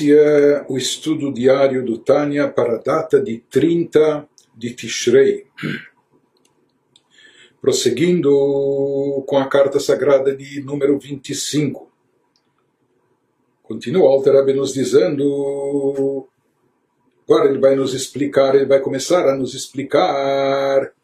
Esse 0.00 0.16
é 0.16 0.64
o 0.66 0.78
estudo 0.78 1.30
diário 1.30 1.84
do 1.84 1.98
Tânia 1.98 2.48
para 2.48 2.76
a 2.76 2.78
data 2.78 3.20
de 3.20 3.36
30 3.50 4.26
de 4.56 4.72
Tishrei. 4.72 5.44
Prosseguindo 7.60 8.30
com 9.26 9.36
a 9.36 9.46
carta 9.46 9.78
sagrada 9.78 10.34
de 10.34 10.62
número 10.62 10.98
25. 10.98 11.92
Continua 13.62 14.04
o 14.04 14.08
Alter 14.08 14.56
nos 14.56 14.72
dizendo. 14.72 16.26
Agora 17.28 17.50
ele 17.50 17.58
vai 17.58 17.76
nos 17.76 17.92
explicar, 17.92 18.54
ele 18.54 18.64
vai 18.64 18.80
começar 18.80 19.28
a 19.28 19.36
nos 19.36 19.52
explicar 19.52 20.94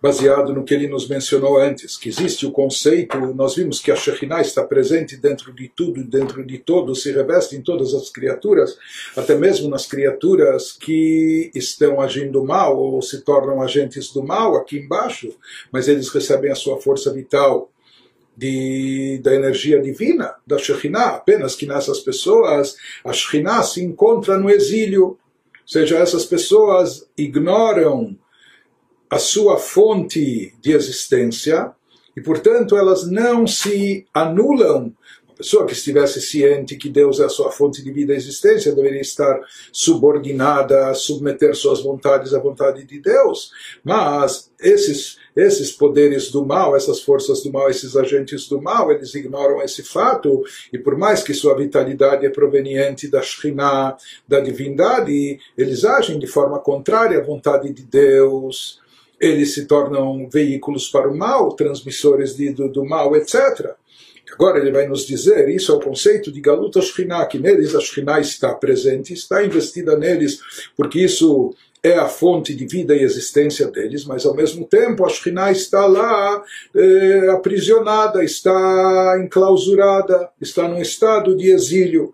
baseado 0.00 0.52
no 0.52 0.64
que 0.64 0.74
ele 0.74 0.88
nos 0.88 1.08
mencionou 1.08 1.58
antes, 1.58 1.96
que 1.96 2.08
existe 2.08 2.46
o 2.46 2.52
conceito, 2.52 3.18
nós 3.34 3.56
vimos 3.56 3.80
que 3.80 3.90
a 3.90 3.96
Shekhinah 3.96 4.42
está 4.42 4.62
presente 4.62 5.16
dentro 5.16 5.52
de 5.52 5.68
tudo, 5.68 6.04
dentro 6.04 6.44
de 6.44 6.58
todo, 6.58 6.94
se 6.94 7.10
reveste 7.12 7.56
em 7.56 7.62
todas 7.62 7.94
as 7.94 8.10
criaturas, 8.10 8.76
até 9.16 9.34
mesmo 9.34 9.68
nas 9.68 9.86
criaturas 9.86 10.72
que 10.72 11.50
estão 11.54 12.00
agindo 12.00 12.44
mal 12.44 12.78
ou 12.78 13.00
se 13.00 13.22
tornam 13.22 13.62
agentes 13.62 14.12
do 14.12 14.22
mal 14.22 14.56
aqui 14.56 14.78
embaixo, 14.78 15.34
mas 15.72 15.88
eles 15.88 16.08
recebem 16.08 16.50
a 16.50 16.56
sua 16.56 16.78
força 16.80 17.12
vital 17.12 17.70
de, 18.36 19.18
da 19.22 19.34
energia 19.34 19.80
divina, 19.80 20.34
da 20.46 20.58
Shekhinah, 20.58 21.16
apenas 21.16 21.54
que 21.54 21.64
nessas 21.64 22.00
pessoas 22.00 22.76
a 23.02 23.12
Shekhinah 23.12 23.62
se 23.62 23.82
encontra 23.82 24.36
no 24.36 24.50
exílio, 24.50 25.04
ou 25.04 25.18
seja, 25.64 25.96
essas 25.98 26.26
pessoas 26.26 27.08
ignoram 27.16 28.16
a 29.10 29.18
sua 29.18 29.56
fonte 29.56 30.54
de 30.60 30.72
existência 30.72 31.72
e, 32.16 32.20
portanto, 32.20 32.76
elas 32.76 33.06
não 33.06 33.46
se 33.46 34.06
anulam. 34.12 34.92
Uma 35.26 35.36
pessoa 35.36 35.66
que 35.66 35.74
estivesse 35.74 36.20
ciente 36.20 36.76
que 36.76 36.88
Deus 36.88 37.20
é 37.20 37.26
a 37.26 37.28
sua 37.28 37.52
fonte 37.52 37.84
de 37.84 37.92
vida 37.92 38.14
e 38.14 38.16
existência 38.16 38.74
deveria 38.74 39.02
estar 39.02 39.38
subordinada, 39.70 40.88
a 40.88 40.94
submeter 40.94 41.54
suas 41.54 41.82
vontades 41.82 42.32
à 42.32 42.38
vontade 42.38 42.84
de 42.84 42.98
Deus. 42.98 43.50
Mas 43.84 44.50
esses 44.58 45.18
esses 45.36 45.70
poderes 45.70 46.30
do 46.30 46.46
mal, 46.46 46.74
essas 46.74 47.00
forças 47.00 47.42
do 47.42 47.52
mal, 47.52 47.68
esses 47.68 47.94
agentes 47.94 48.48
do 48.48 48.60
mal, 48.60 48.90
eles 48.90 49.14
ignoram 49.14 49.60
esse 49.60 49.82
fato 49.82 50.42
e 50.72 50.78
por 50.78 50.96
mais 50.96 51.22
que 51.22 51.34
sua 51.34 51.54
vitalidade 51.54 52.24
é 52.24 52.30
proveniente 52.30 53.06
da 53.06 53.20
Shekhinah, 53.20 53.98
da 54.26 54.40
divindade, 54.40 55.38
eles 55.58 55.84
agem 55.84 56.18
de 56.18 56.26
forma 56.26 56.58
contrária 56.58 57.18
à 57.18 57.22
vontade 57.22 57.70
de 57.70 57.82
Deus 57.82 58.80
eles 59.20 59.54
se 59.54 59.66
tornam 59.66 60.28
veículos 60.28 60.88
para 60.88 61.08
o 61.08 61.16
mal, 61.16 61.54
transmissores 61.54 62.36
de, 62.36 62.50
do, 62.50 62.68
do 62.68 62.84
mal, 62.84 63.14
etc. 63.16 63.74
Agora 64.32 64.58
ele 64.58 64.72
vai 64.72 64.86
nos 64.86 65.06
dizer, 65.06 65.48
isso 65.48 65.72
é 65.72 65.74
o 65.76 65.80
conceito 65.80 66.32
de 66.32 66.40
Galuta 66.40 66.80
Shekhinah, 66.80 67.26
que 67.26 67.38
neles 67.38 67.74
a 67.74 67.80
Shekhinah 67.80 68.20
está 68.20 68.52
presente, 68.52 69.12
está 69.12 69.44
investida 69.44 69.96
neles, 69.96 70.40
porque 70.76 71.00
isso 71.00 71.54
é 71.82 71.94
a 71.94 72.08
fonte 72.08 72.54
de 72.54 72.66
vida 72.66 72.96
e 72.96 73.02
existência 73.02 73.68
deles, 73.68 74.04
mas 74.04 74.26
ao 74.26 74.34
mesmo 74.34 74.66
tempo 74.66 75.06
a 75.06 75.08
Shekhinah 75.08 75.52
está 75.52 75.86
lá 75.86 76.42
é, 76.74 77.30
aprisionada, 77.30 78.24
está 78.24 79.16
enclausurada, 79.22 80.28
está 80.40 80.66
num 80.68 80.82
estado 80.82 81.36
de 81.36 81.50
exílio. 81.52 82.12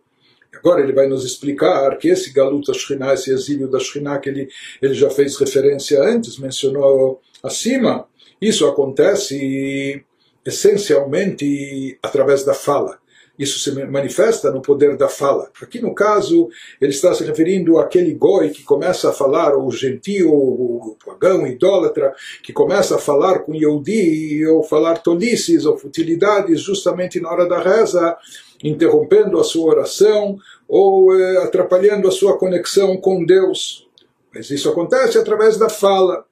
Agora 0.62 0.80
ele 0.80 0.92
vai 0.92 1.08
nos 1.08 1.24
explicar 1.24 1.98
que 1.98 2.08
esse 2.08 2.32
Galuta 2.32 2.72
Shekhinah, 2.72 3.14
esse 3.14 3.32
exílio 3.32 3.68
da 3.68 3.80
Shekhinah 3.80 4.20
que 4.20 4.28
ele, 4.28 4.48
ele 4.80 4.94
já 4.94 5.10
fez 5.10 5.36
referência 5.36 6.00
antes, 6.00 6.38
mencionou 6.38 7.20
acima, 7.42 8.06
isso 8.40 8.66
acontece 8.66 10.04
essencialmente 10.46 11.98
através 12.02 12.44
da 12.44 12.54
fala. 12.54 13.01
Isso 13.38 13.58
se 13.58 13.72
manifesta 13.86 14.50
no 14.50 14.60
poder 14.60 14.96
da 14.96 15.08
fala. 15.08 15.50
Aqui 15.62 15.80
no 15.80 15.94
caso, 15.94 16.48
ele 16.80 16.92
está 16.92 17.14
se 17.14 17.24
referindo 17.24 17.78
àquele 17.78 18.12
goi 18.12 18.50
que 18.50 18.62
começa 18.62 19.08
a 19.08 19.12
falar, 19.12 19.54
ou 19.54 19.70
gentio, 19.70 20.30
ou 20.30 20.98
pagão, 21.04 21.46
idólatra, 21.46 22.14
que 22.42 22.52
começa 22.52 22.96
a 22.96 22.98
falar 22.98 23.40
com 23.40 23.54
Yehudi, 23.54 24.46
ou 24.46 24.62
falar 24.62 24.98
tolices 24.98 25.64
ou 25.64 25.78
futilidades 25.78 26.60
justamente 26.60 27.20
na 27.20 27.30
hora 27.30 27.48
da 27.48 27.58
reza, 27.58 28.16
interrompendo 28.62 29.40
a 29.40 29.44
sua 29.44 29.72
oração 29.72 30.36
ou 30.68 31.14
eh, 31.18 31.42
atrapalhando 31.42 32.08
a 32.08 32.12
sua 32.12 32.38
conexão 32.38 32.96
com 32.96 33.24
Deus. 33.24 33.88
Mas 34.34 34.50
isso 34.50 34.70
acontece 34.70 35.18
através 35.18 35.56
da 35.56 35.68
fala. 35.68 36.24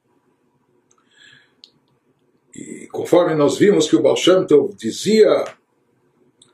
E 2.55 2.87
conforme 2.91 3.35
nós 3.35 3.57
vimos 3.57 3.89
que 3.89 3.95
o 3.95 4.01
Baal 4.01 4.15
Shem 4.15 4.45
Tov 4.45 4.73
dizia, 4.75 5.45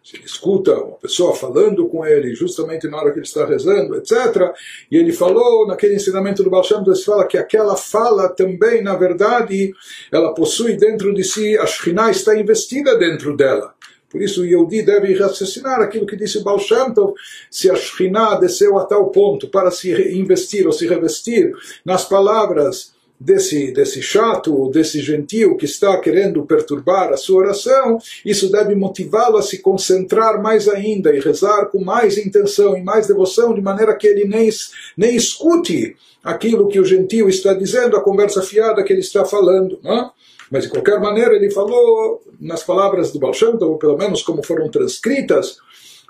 se 0.08 0.16
ele 0.16 0.26
escuta 0.26 0.74
uma 0.74 0.96
pessoa 0.96 1.36
falando 1.36 1.86
com 1.90 2.06
ele, 2.06 2.34
justamente 2.34 2.88
na 2.88 2.96
hora 2.96 3.12
que 3.12 3.18
ele 3.18 3.26
está 3.26 3.46
rezando, 3.46 3.94
etc., 3.98 4.54
e 4.90 4.96
ele 4.96 5.12
falou, 5.12 5.68
naquele 5.68 5.96
ensinamento 5.96 6.42
do 6.42 6.50
Baal 6.50 6.64
ele 6.66 6.96
fala 6.96 7.28
que 7.28 7.38
aquela 7.38 7.76
fala 7.76 8.30
também, 8.30 8.82
na 8.82 8.96
verdade, 8.96 9.74
ela 10.10 10.34
possui 10.34 10.78
dentro 10.78 11.14
de 11.14 11.26
si, 11.26 11.58
a 11.58 11.66
Shekhinah 11.66 12.10
está 12.10 12.40
investida 12.40 12.98
dentro 12.98 13.36
dela. 13.36 13.74
Por 14.10 14.22
isso 14.22 14.44
o 14.44 14.46
Yehudi 14.46 14.82
deve 14.82 15.14
raciocinar 15.14 15.82
aquilo 15.82 16.06
que 16.06 16.16
disse 16.16 16.42
Baal 16.42 16.58
Shem 16.58 16.94
Tov, 16.94 17.14
se 17.52 17.70
a 17.70 17.76
Shekhinah 17.76 18.36
desceu 18.36 18.78
a 18.78 18.86
tal 18.86 19.10
ponto 19.10 19.50
para 19.50 19.70
se 19.72 19.92
investir 20.18 20.66
ou 20.66 20.72
se 20.72 20.88
revestir 20.88 21.52
nas 21.84 22.06
palavras 22.06 22.94
desse, 23.20 23.72
desse 23.72 24.02
chato, 24.02 24.70
desse 24.70 25.02
gentil 25.02 25.58
que 25.58 25.66
está 25.66 25.98
querendo 26.00 26.46
perturbar 26.46 27.12
a 27.12 27.18
sua 27.18 27.40
oração, 27.40 27.98
isso 28.24 28.52
deve 28.52 28.76
motivá-lo 28.76 29.38
a 29.38 29.42
se 29.42 29.60
concentrar 29.60 30.42
mais 30.42 30.68
ainda 30.68 31.14
e 31.16 31.20
rezar 31.20 31.66
com 31.68 31.84
mais 31.84 32.18
intenção 32.18 32.78
e 32.78 32.84
mais 32.84 33.08
devoção, 33.08 33.54
de 33.54 33.62
maneira 33.62 33.96
que 33.96 34.08
ele 34.08 34.26
nem, 34.26 34.50
nem 34.96 35.16
escute 35.16 35.96
aquilo 36.24 36.68
que 36.68 36.80
o 36.80 36.86
gentil 36.86 37.28
está 37.30 37.54
dizendo, 37.54 37.96
a 37.96 38.04
conversa 38.04 38.42
fiada 38.42 38.84
que 38.84 38.94
ele 38.94 39.00
está 39.00 39.26
falando. 39.26 39.80
Não? 39.84 40.12
Mas 40.52 40.64
de 40.64 40.70
qualquer 40.70 41.00
maneira 41.00 41.36
ele 41.36 41.52
falou 41.52 42.22
nas 42.40 42.64
palavras 42.64 43.12
do 43.12 43.20
Baal 43.20 43.34
ou 43.62 43.78
pelo 43.78 43.98
menos 43.98 44.22
como 44.22 44.44
foram 44.44 44.70
transcritas 44.70 45.58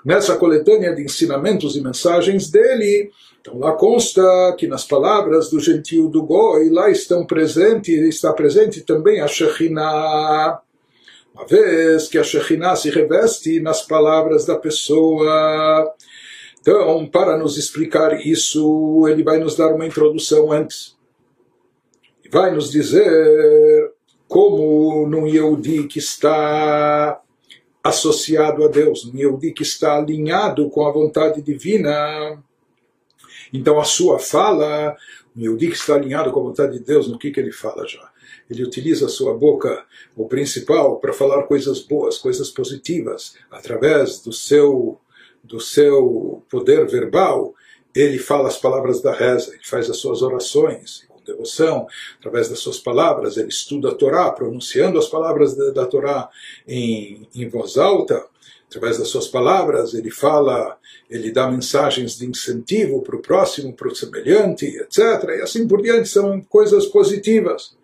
nessa 0.04 0.36
coletânea 0.36 0.94
de 0.94 1.02
ensinamentos 1.02 1.76
e 1.76 1.80
mensagens 1.80 2.50
dele. 2.50 3.10
Então 3.40 3.58
lá 3.58 3.72
consta 3.72 4.22
que 4.58 4.66
nas 4.66 4.84
palavras 4.84 5.48
do 5.50 5.60
gentil 5.60 6.08
do 6.08 6.22
Goi, 6.24 6.68
lá 6.70 6.90
estão 6.90 7.26
presente, 7.26 7.92
está 7.92 8.32
presente 8.32 8.82
também 8.82 9.20
a 9.20 9.26
Shekhinah. 9.26 10.60
Uma 11.34 11.46
vez 11.46 12.08
que 12.08 12.18
a 12.18 12.24
Shekhinah 12.24 12.74
se 12.74 12.90
reveste 12.90 13.60
nas 13.60 13.82
palavras 13.82 14.44
da 14.44 14.56
pessoa. 14.56 15.94
Então, 16.60 17.06
para 17.06 17.36
nos 17.36 17.56
explicar 17.56 18.20
isso, 18.26 19.06
ele 19.08 19.22
vai 19.22 19.38
nos 19.38 19.56
dar 19.56 19.72
uma 19.72 19.86
introdução 19.86 20.50
antes. 20.50 20.96
Vai 22.30 22.52
nos 22.52 22.70
dizer 22.70 23.92
como 24.26 25.06
num 25.06 25.26
Yehudi 25.26 25.84
que 25.84 25.98
está 25.98 27.20
associado 27.82 28.64
a 28.64 28.68
Deus, 28.68 29.06
num 29.06 29.18
Yehudi 29.18 29.52
que 29.52 29.62
está 29.62 29.96
alinhado 29.96 30.68
com 30.68 30.86
a 30.86 30.92
vontade 30.92 31.40
divina. 31.40 32.42
Então 33.52 33.78
a 33.78 33.84
sua 33.84 34.18
fala, 34.18 34.96
um 35.36 35.40
Yehudi 35.40 35.68
que 35.68 35.76
está 35.76 35.94
alinhado 35.94 36.30
com 36.30 36.40
a 36.40 36.44
vontade 36.44 36.78
de 36.78 36.84
Deus, 36.84 37.08
no 37.08 37.18
que, 37.18 37.30
que 37.30 37.40
ele 37.40 37.52
fala 37.52 37.86
já? 37.86 38.10
Ele 38.50 38.64
utiliza 38.64 39.06
a 39.06 39.10
sua 39.10 39.34
boca, 39.34 39.84
o 40.16 40.26
principal, 40.26 40.98
para 40.98 41.12
falar 41.12 41.42
coisas 41.44 41.80
boas, 41.80 42.18
coisas 42.18 42.50
positivas, 42.50 43.34
através 43.50 44.20
do 44.20 44.32
seu, 44.32 44.98
do 45.42 45.60
seu 45.60 46.42
poder 46.50 46.86
verbal. 46.86 47.54
Ele 47.94 48.18
fala 48.18 48.48
as 48.48 48.58
palavras 48.58 49.02
da 49.02 49.12
reza, 49.12 49.52
ele 49.52 49.64
faz 49.64 49.90
as 49.90 49.98
suas 49.98 50.22
orações, 50.22 51.08
devoção, 51.28 51.86
através 52.18 52.48
das 52.48 52.58
suas 52.58 52.78
palavras, 52.78 53.36
ele 53.36 53.48
estuda 53.48 53.90
a 53.90 53.94
Torá, 53.94 54.30
pronunciando 54.30 54.98
as 54.98 55.08
palavras 55.08 55.54
da, 55.54 55.70
da 55.70 55.86
Torá 55.86 56.28
em, 56.66 57.28
em 57.34 57.48
voz 57.48 57.76
alta, 57.76 58.26
através 58.68 58.98
das 58.98 59.08
suas 59.08 59.26
palavras, 59.26 59.94
ele 59.94 60.10
fala, 60.10 60.78
ele 61.10 61.32
dá 61.32 61.50
mensagens 61.50 62.18
de 62.18 62.26
incentivo 62.26 63.02
para 63.02 63.16
o 63.16 63.22
próximo, 63.22 63.72
para 63.72 63.88
o 63.88 63.94
semelhante, 63.94 64.66
etc. 64.66 65.24
E 65.38 65.42
assim 65.42 65.66
por 65.66 65.80
diante, 65.80 66.08
são 66.08 66.40
coisas 66.42 66.86
positivas. 66.86 67.76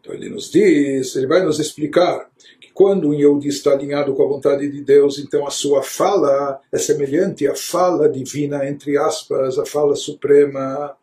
Então 0.00 0.14
ele 0.14 0.30
nos 0.30 0.50
diz, 0.50 1.14
ele 1.14 1.26
vai 1.26 1.44
nos 1.44 1.60
explicar 1.60 2.28
que 2.60 2.72
quando 2.72 3.08
um 3.08 3.14
Yehudi 3.14 3.48
está 3.48 3.72
alinhado 3.72 4.14
com 4.14 4.24
a 4.24 4.28
vontade 4.28 4.68
de 4.68 4.80
Deus, 4.80 5.18
então 5.18 5.46
a 5.46 5.50
sua 5.50 5.82
fala 5.82 6.60
é 6.72 6.78
semelhante 6.78 7.46
à 7.46 7.54
fala 7.54 8.08
divina, 8.08 8.66
entre 8.66 8.96
aspas, 8.96 9.58
a 9.58 9.66
fala 9.66 9.94
suprema, 9.94 10.96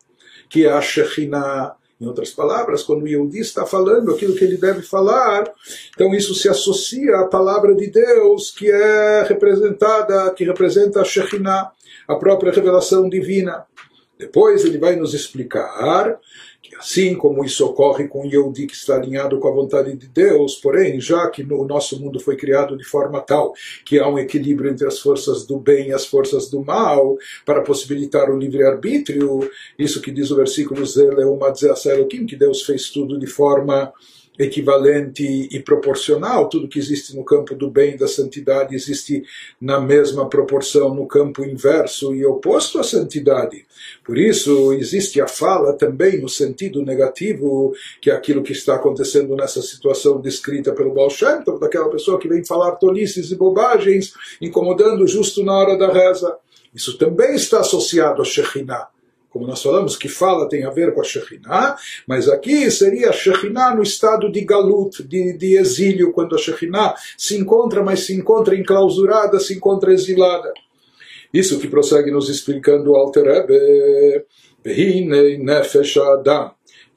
que 0.50 0.66
é 0.66 0.72
a 0.72 0.82
Shekhinah, 0.82 1.76
em 2.00 2.06
outras 2.06 2.30
palavras, 2.30 2.82
quando 2.82 3.02
o 3.02 3.08
Yehudi 3.08 3.40
está 3.40 3.66
falando 3.66 4.10
aquilo 4.10 4.34
que 4.34 4.44
ele 4.44 4.56
deve 4.56 4.80
falar, 4.80 5.52
então 5.94 6.14
isso 6.14 6.34
se 6.34 6.48
associa 6.48 7.16
à 7.18 7.26
palavra 7.26 7.74
de 7.74 7.88
Deus 7.88 8.50
que 8.50 8.70
é 8.70 9.22
representada, 9.24 10.30
que 10.30 10.44
representa 10.44 11.02
a 11.02 11.04
Shekhinah, 11.04 11.70
a 12.08 12.16
própria 12.16 12.52
revelação 12.52 13.08
divina. 13.08 13.66
Depois 14.20 14.66
ele 14.66 14.76
vai 14.76 14.96
nos 14.96 15.14
explicar 15.14 16.20
que 16.62 16.76
assim 16.76 17.14
como 17.14 17.42
isso 17.42 17.64
ocorre 17.64 18.06
com 18.06 18.26
Yehudi 18.26 18.66
que 18.66 18.74
está 18.74 18.96
alinhado 18.96 19.38
com 19.38 19.48
a 19.48 19.50
vontade 19.50 19.96
de 19.96 20.06
Deus, 20.06 20.56
porém, 20.56 21.00
já 21.00 21.26
que 21.30 21.42
o 21.42 21.64
nosso 21.64 21.98
mundo 21.98 22.20
foi 22.20 22.36
criado 22.36 22.76
de 22.76 22.84
forma 22.84 23.18
tal 23.22 23.54
que 23.82 23.98
há 23.98 24.06
um 24.06 24.18
equilíbrio 24.18 24.70
entre 24.70 24.86
as 24.86 24.98
forças 24.98 25.46
do 25.46 25.58
bem 25.58 25.88
e 25.88 25.92
as 25.94 26.04
forças 26.04 26.50
do 26.50 26.62
mal, 26.62 27.16
para 27.46 27.62
possibilitar 27.62 28.30
o 28.30 28.38
livre-arbítrio, 28.38 29.50
isso 29.78 30.02
que 30.02 30.10
diz 30.10 30.30
o 30.30 30.36
versículo 30.36 30.84
Zele, 30.84 31.24
uma 31.24 31.50
que 32.26 32.36
Deus 32.36 32.62
fez 32.62 32.90
tudo 32.90 33.18
de 33.18 33.26
forma 33.26 33.90
equivalente 34.40 35.48
e 35.50 35.60
proporcional. 35.60 36.48
Tudo 36.48 36.68
que 36.68 36.78
existe 36.78 37.14
no 37.14 37.24
campo 37.24 37.54
do 37.54 37.70
bem 37.70 37.94
e 37.94 37.98
da 37.98 38.08
santidade 38.08 38.74
existe 38.74 39.22
na 39.60 39.78
mesma 39.78 40.28
proporção 40.28 40.94
no 40.94 41.06
campo 41.06 41.44
inverso 41.44 42.14
e 42.14 42.24
oposto 42.24 42.78
à 42.78 42.82
santidade. 42.82 43.66
Por 44.04 44.16
isso, 44.16 44.72
existe 44.72 45.20
a 45.20 45.28
fala 45.28 45.74
também 45.74 46.20
no 46.20 46.28
sentido 46.28 46.82
negativo, 46.82 47.72
que 48.00 48.10
é 48.10 48.14
aquilo 48.14 48.42
que 48.42 48.52
está 48.52 48.76
acontecendo 48.76 49.36
nessa 49.36 49.60
situação 49.60 50.20
descrita 50.20 50.72
pelo 50.72 50.94
Baal 50.94 51.10
Shem 51.10 51.44
daquela 51.60 51.90
pessoa 51.90 52.18
que 52.18 52.28
vem 52.28 52.44
falar 52.44 52.72
tolices 52.72 53.30
e 53.30 53.36
bobagens, 53.36 54.14
incomodando 54.40 55.06
justo 55.06 55.44
na 55.44 55.52
hora 55.52 55.76
da 55.76 55.92
reza. 55.92 56.36
Isso 56.74 56.96
também 56.96 57.34
está 57.34 57.60
associado 57.60 58.22
a 58.22 58.24
Shekhinah 58.24 58.88
como 59.29 59.45
nós 59.45 59.61
falamos, 59.61 59.97
que 59.97 60.07
fala 60.07 60.47
tem 60.47 60.63
a 60.63 60.69
ver 60.69 60.93
com 60.93 61.01
a 61.01 61.03
Shekhinah, 61.03 61.75
mas 62.07 62.29
aqui 62.29 62.71
seria 62.71 63.09
a 63.09 63.13
Shekhinah 63.13 63.75
no 63.75 63.83
estado 63.83 64.31
de 64.31 64.41
galut, 64.45 65.03
de, 65.03 65.33
de 65.37 65.57
exílio, 65.57 66.13
quando 66.13 66.35
a 66.35 66.37
Shekhinah 66.37 66.95
se 67.17 67.37
encontra, 67.37 67.83
mas 67.83 67.99
se 68.01 68.13
encontra 68.13 68.55
enclausurada, 68.55 69.37
se 69.41 69.53
encontra 69.53 69.91
exilada. 69.91 70.53
Isso 71.33 71.59
que 71.59 71.67
prossegue 71.67 72.11
nos 72.11 72.29
explicando 72.29 72.91
o 72.91 72.95
Alter 72.95 73.25
Rebbe, 73.25 74.23
והנה 74.65 75.37
נפש 75.39 75.97
האדם 75.97 76.45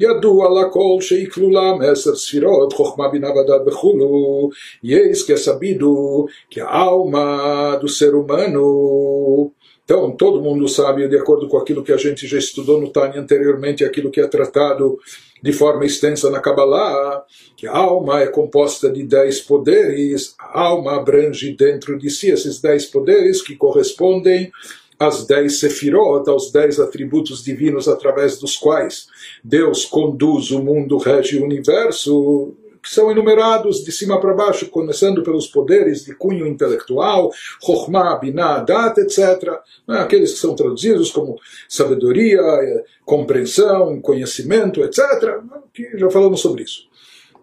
ידוע 0.00 0.48
לכל 0.60 1.00
שיקלולה 1.00 1.75
מעשר 1.78 2.14
ספירות, 2.14 2.72
חוכמה 2.72 3.08
בינה 3.08 3.30
ודעת 3.30 3.60
וכולו, 3.66 4.50
יש 4.84 5.30
כסבידו 5.30 6.26
כי 6.50 6.60
העלמא 6.60 7.76
do 7.80 7.88
ser 7.88 8.14
humano 8.14 9.50
então, 9.83 10.12
todo 10.12 10.41
mundo 10.41 10.68
sabe, 10.68 11.07
de 11.09 11.18
acordo 11.18 11.47
com 11.50 11.57
aquilo 11.57 11.83
que 11.83 11.91
a 11.91 11.97
gente 11.97 12.25
já 12.25 12.38
estudou 12.38 12.80
no 12.80 12.89
Tânia 12.89 13.19
anteriormente, 13.19 13.83
aquilo 13.83 14.09
que 14.09 14.21
é 14.21 14.27
tratado 14.27 14.97
de 15.41 15.51
forma 15.51 15.85
extensa 15.85 16.30
na 16.30 16.39
Kabbalah, 16.39 17.25
que 17.57 17.68
a 17.68 17.75
alma 17.75 18.21
é 18.21 18.27
composta 18.27 18.89
de 18.89 19.03
dez 19.03 19.41
poderes, 19.41 20.35
a 20.39 20.62
alma 20.62 20.95
abrange 20.95 21.53
dentro 21.53 22.00
de 22.00 22.09
si 22.09 22.30
esses 22.30 22.62
dez 22.62 22.85
poderes 22.85 23.41
que 23.41 23.57
correspondem 23.57 24.50
às 24.97 25.27
dez 25.27 25.59
sefirot, 25.59 26.29
aos 26.29 26.50
dez 26.50 26.79
atributos 26.79 27.44
divinos 27.44 27.89
através 27.89 28.39
dos 28.39 28.56
quais 28.56 29.07
Deus 29.44 29.83
conduz 29.83 30.51
o 30.51 30.63
mundo, 30.63 30.97
rege 30.97 31.39
o 31.39 31.44
universo, 31.44 32.56
que 32.82 32.94
são 32.94 33.10
enumerados 33.10 33.84
de 33.84 33.92
cima 33.92 34.20
para 34.20 34.34
baixo, 34.34 34.70
começando 34.70 35.22
pelos 35.22 35.46
poderes 35.46 36.04
de 36.04 36.14
cunho 36.14 36.46
intelectual, 36.46 37.30
Chokhmah, 37.62 38.16
Binah, 38.16 38.60
Dat, 38.60 38.98
etc. 38.98 39.60
Né? 39.86 39.98
Aqueles 39.98 40.32
que 40.32 40.38
são 40.38 40.54
traduzidos 40.54 41.10
como 41.10 41.38
sabedoria, 41.69 42.40
eh, 42.40 42.84
compreensão, 43.04 44.00
conhecimento, 44.00 44.82
etc. 44.82 44.98
Né? 45.22 45.60
Que 45.75 45.98
já 45.98 46.10
falamos 46.10 46.40
sobre 46.40 46.62
isso. 46.62 46.88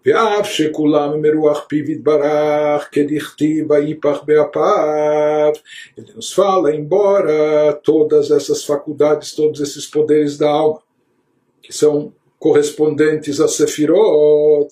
ואף 0.06 0.50
שכולם 0.50 1.22
מרוח 1.22 1.66
פיו 1.68 1.90
יתברך, 1.90 2.88
כדכתיב 2.92 3.70
ויפח 3.70 4.22
באפיו. 4.24 5.52
Ele 5.98 6.12
nos 6.16 6.32
fala, 6.32 6.74
embora 6.74 7.72
todas 7.82 8.30
essas 8.30 8.62
faculdades, 8.64 9.34
todos 9.34 9.60
esses 9.60 9.84
poderes 9.86 10.38
da 10.38 10.48
alma, 10.48 10.80
que 11.60 11.72
são 11.72 12.12
correspondentes 12.38 13.40
a 13.40 13.48
Sefirot, 13.48 14.68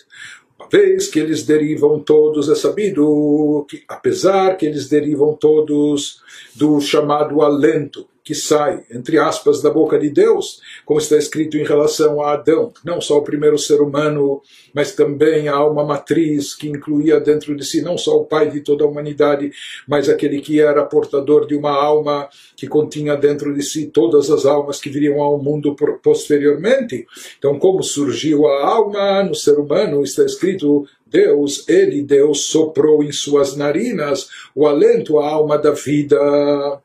vez 0.72 1.08
que 1.08 1.20
eles 1.20 1.44
derivam 1.44 2.00
todos, 2.00 2.50
é 2.50 2.56
sabido 2.56 3.66
que, 3.70 3.84
apesar 3.88 4.58
que 4.58 4.66
eles 4.66 4.90
derivam 4.90 5.34
todos 5.34 6.22
do 6.56 6.80
chamado 6.82 7.42
alento, 7.42 8.08
que 8.30 8.36
sai, 8.36 8.84
entre 8.92 9.18
aspas, 9.18 9.60
da 9.60 9.72
boca 9.72 9.98
de 9.98 10.08
Deus, 10.08 10.62
como 10.86 11.00
está 11.00 11.18
escrito 11.18 11.58
em 11.58 11.64
relação 11.64 12.22
a 12.22 12.34
Adão, 12.34 12.72
não 12.86 13.02
só 13.02 13.18
o 13.18 13.24
primeiro 13.24 13.58
ser 13.58 13.82
humano, 13.82 14.44
mas 14.72 14.94
também 14.94 15.48
a 15.48 15.56
alma 15.56 15.84
matriz, 15.84 16.54
que 16.54 16.70
incluía 16.70 17.20
dentro 17.20 17.56
de 17.56 17.66
si 17.66 17.82
não 17.82 17.98
só 17.98 18.18
o 18.18 18.26
pai 18.26 18.52
de 18.52 18.62
toda 18.62 18.84
a 18.84 18.88
humanidade, 18.88 19.52
mas 19.88 20.08
aquele 20.08 20.42
que 20.42 20.62
era 20.62 20.86
portador 20.86 21.48
de 21.48 21.56
uma 21.56 21.72
alma 21.72 22.30
que 22.56 22.68
continha 22.68 23.16
dentro 23.16 23.52
de 23.52 23.64
si 23.64 23.88
todas 23.88 24.30
as 24.30 24.46
almas 24.46 24.80
que 24.80 24.92
viriam 24.92 25.20
ao 25.24 25.42
mundo 25.42 25.76
posteriormente. 26.04 27.08
Então, 27.40 27.58
como 27.58 27.82
surgiu 27.82 28.46
a 28.46 28.64
alma 28.64 29.24
no 29.24 29.34
ser 29.34 29.58
humano, 29.58 30.04
está 30.04 30.24
escrito 30.24 30.86
Deus, 31.08 31.68
ele, 31.68 32.04
Deus, 32.04 32.42
soprou 32.46 33.04
em 33.04 33.12
suas 33.12 33.56
narinas 33.56 34.30
o 34.54 34.68
alento, 34.68 35.18
a 35.18 35.28
alma 35.28 35.58
da 35.58 35.72
vida. 35.72 36.80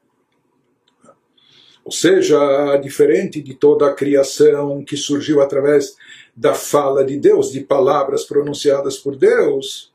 Ou 1.85 1.93
seja, 1.93 2.77
diferente 2.79 3.43
de 3.43 3.55
toda 3.55 3.89
a 3.89 3.93
criação 3.93 4.83
que 4.83 4.97
surgiu 4.97 5.43
através 5.43 5.97
da 6.35 6.55
fala 6.55 7.05
de 7.05 7.19
Deus, 7.19 7.53
de 7.53 7.61
palavras 7.61 8.25
pronunciadas 8.25 8.97
por 8.97 9.17
Deus, 9.17 9.93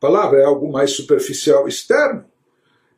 palavra 0.00 0.40
é 0.40 0.44
algo 0.44 0.70
mais 0.70 0.90
superficial, 0.90 1.68
externo. 1.68 2.24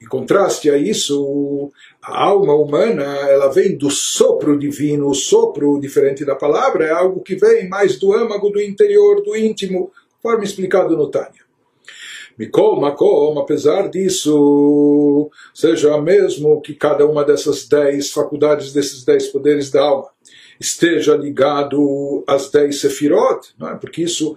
Em 0.01 0.07
contraste 0.07 0.71
a 0.71 0.77
isso, 0.77 1.71
a 2.03 2.25
alma 2.25 2.55
humana 2.55 3.05
ela 3.29 3.49
vem 3.49 3.77
do 3.77 3.91
sopro 3.91 4.59
divino. 4.59 5.09
O 5.09 5.15
sopro, 5.15 5.79
diferente 5.79 6.25
da 6.25 6.35
palavra, 6.35 6.87
é 6.87 6.91
algo 6.91 7.21
que 7.21 7.37
vem 7.37 7.69
mais 7.69 7.99
do 7.99 8.13
âmago, 8.13 8.51
do 8.51 8.61
interior, 8.61 9.23
do 9.23 9.37
íntimo, 9.37 9.93
conforme 10.21 10.45
explicado 10.45 10.97
no 10.97 11.11
Tânia. 11.11 11.44
Mikol 12.39 12.81
Makom, 12.81 13.39
apesar 13.39 13.89
disso, 13.89 15.31
seja 15.53 16.01
mesmo 16.01 16.61
que 16.61 16.75
cada 16.75 17.07
uma 17.07 17.25
dessas 17.25 17.67
dez 17.69 18.11
faculdades, 18.11 18.73
desses 18.73 19.05
dez 19.05 19.29
poderes 19.29 19.71
da 19.71 19.83
alma, 19.83 20.09
esteja 20.59 21.17
ligado 21.17 22.25
às 22.27 22.51
dez 22.51 22.81
sefirot, 22.81 23.55
não 23.59 23.69
é? 23.69 23.77
porque 23.77 24.03
isso 24.03 24.37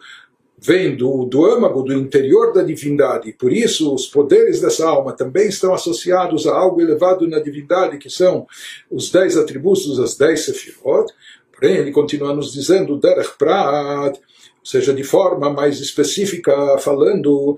vem 0.60 0.96
do, 0.96 1.26
do 1.26 1.46
âmago, 1.46 1.84
do 1.84 1.94
interior 1.94 2.52
da 2.52 2.64
divindade. 2.64 3.32
Por 3.34 3.54
isso, 3.54 3.94
os 3.94 4.08
poderes 4.08 4.60
dessa 4.60 4.88
alma 4.88 5.14
também 5.14 5.48
estão 5.48 5.74
associados 5.74 6.48
a 6.48 6.56
algo 6.56 6.82
elevado 6.82 7.28
na 7.28 7.40
divindade, 7.40 8.00
que 8.00 8.10
são 8.10 8.48
os 8.90 9.12
dez 9.12 9.38
atributos, 9.38 10.00
as 10.00 10.16
dez 10.16 10.46
sefirot. 10.46 11.14
Porém, 11.52 11.78
ele 11.78 11.92
continua 11.92 12.34
nos 12.34 12.52
dizendo, 12.52 12.98
Derech 12.98 13.38
Prat, 13.38 14.16
ou 14.16 14.66
seja, 14.66 14.94
de 14.94 15.04
forma 15.04 15.50
mais 15.50 15.80
específica, 15.80 16.78
falando 16.80 17.58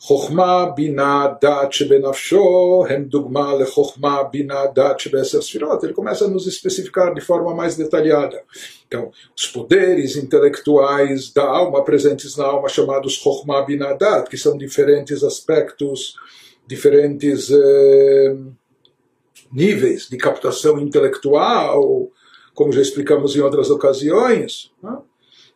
חוכמה, 0.00 0.66
בינה, 0.76 1.26
דת 1.42 1.72
שבנפשו 1.72 2.84
הם 2.88 3.04
דוגמה 3.04 3.54
לחוכמה, 3.54 4.22
בינה, 4.22 4.66
דת 4.74 5.00
שבעשר 5.00 5.42
ספירות. 5.42 5.84
Ele 5.84 5.94
começa 5.94 6.26
a 6.26 6.28
nos 6.28 6.46
especificar 6.46 7.14
de 7.14 7.20
forma 7.20 7.54
mais 7.54 7.76
detalhada. 7.76 8.42
Então, 8.86 9.10
os 9.36 9.46
poderes 9.46 10.16
intelectuais 10.16 11.32
da 11.32 11.44
alma 11.44 11.82
presentes 11.82 12.36
na 12.36 12.44
alma, 12.44 12.68
chamados 12.68 13.14
Chokhmah 13.14 13.62
Binadat, 13.62 14.28
que 14.28 14.36
são 14.36 14.56
diferentes 14.56 15.24
aspectos, 15.24 16.14
diferentes 16.66 17.50
eh, 17.50 18.36
níveis 19.52 20.08
de 20.08 20.16
captação 20.16 20.78
intelectual, 20.78 22.10
como 22.54 22.72
já 22.72 22.82
explicamos 22.82 23.34
em 23.34 23.40
outras 23.40 23.70
ocasiões. 23.70 24.72
Né? 24.82 24.96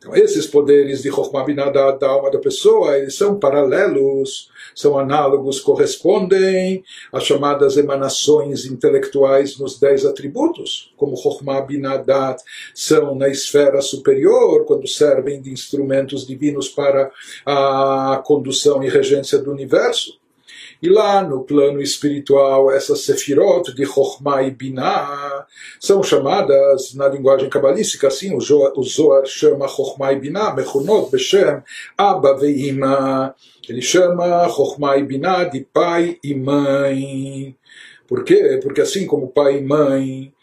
Então, 0.05 0.15
esses 0.15 0.45
poderes 0.45 1.01
de 1.01 1.09
Chokhmah 1.09 1.71
da 1.73 2.07
alma 2.07 2.29
da 2.29 2.37
pessoa, 2.37 2.95
eles 2.95 3.15
são 3.15 3.39
paralelos, 3.39 4.51
são 4.75 4.99
análogos, 4.99 5.59
correspondem 5.59 6.83
às 7.11 7.23
chamadas 7.23 7.75
emanações 7.75 8.65
intelectuais 8.65 9.57
nos 9.57 9.79
dez 9.79 10.05
atributos, 10.05 10.93
como 10.95 11.17
Chokhmah 11.17 11.61
Binah 11.61 12.35
são 12.75 13.15
na 13.15 13.29
esfera 13.29 13.81
superior, 13.81 14.63
quando 14.65 14.87
servem 14.87 15.41
de 15.41 15.51
instrumentos 15.51 16.27
divinos 16.27 16.69
para 16.69 17.09
a 17.43 18.21
condução 18.23 18.83
e 18.83 18.89
regência 18.89 19.39
do 19.39 19.51
universo. 19.51 20.19
E 20.81 20.89
lá 20.89 21.23
no 21.23 21.43
plano 21.43 21.81
espiritual, 21.81 22.71
essas 22.71 23.01
sefirot 23.01 23.73
de 23.73 23.85
Chokhmah 23.85 24.43
e 24.43 24.51
Binah 24.51 25.45
são 25.79 26.03
chamadas, 26.03 26.93
na 26.93 27.07
linguagem 27.07 27.49
cabalística, 27.49 28.07
assim, 28.07 28.35
o 28.35 28.41
Zohar 28.83 29.25
chama 29.25 29.67
Chokhmah 29.67 30.13
e 30.13 30.19
Binah, 30.19 30.53
Mechunot 30.53 31.09
Beshem, 31.11 31.61
Abba 31.97 32.37
Veima. 32.37 33.33
Ele 33.67 33.81
chama 33.81 34.47
Chokhmah 34.49 34.97
e 34.97 35.03
Binah 35.03 35.45
de 35.45 35.61
pai 35.61 36.19
e 36.23 36.35
mãe. 36.35 37.55
Por 38.07 38.23
quê? 38.23 38.59
Porque 38.61 38.81
assim 38.81 39.07
como 39.07 39.29
pai 39.29 39.57
e 39.57 39.61
mãe, 39.63 40.33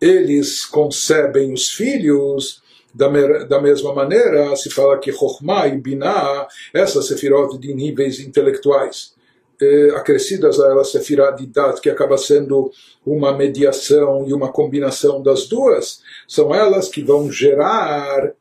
eles 0.00 0.64
concebem 0.64 1.52
os 1.52 1.70
filhos, 1.70 2.62
da, 2.94 3.08
da, 3.44 3.60
mesma 3.60 3.94
maneira, 3.94 4.54
se 4.56 4.70
fala 4.70 4.98
que 4.98 5.12
Chokhmah 5.12 5.68
e 5.68 5.78
Binah, 5.78 6.48
essas 6.72 7.06
sefirot 7.06 7.58
de 7.58 7.72
níveis 7.74 8.18
intelectuais, 8.18 9.14
eh, 9.60 9.90
acrescidas 9.94 10.60
a 10.60 10.70
ela 10.70 10.84
Sefirah 10.84 11.30
de 11.32 11.46
Dat, 11.46 11.80
que 11.80 11.90
acaba 11.90 12.16
sendo 12.16 12.70
uma 13.04 13.32
mediação 13.32 14.26
e 14.28 14.32
uma 14.32 14.52
combinação 14.52 15.22
das 15.22 15.46
duas, 15.46 16.00
são 16.26 16.54
elas 16.54 16.88
que 16.88 17.02
vão 17.02 17.30
gerar 17.30 18.32